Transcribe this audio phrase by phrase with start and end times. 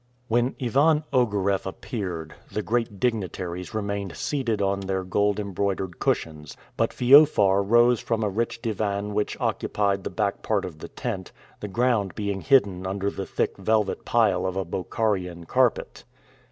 [0.29, 6.91] When Ivan Ogareff appeared, the great dignitaries remained seated on their gold embroidered cushions; but
[6.91, 11.67] Feofar rose from a rich divan which occupied the back part of the tent, the
[11.67, 16.03] ground being hidden under the thick velvet pile of a Bokharian carpet.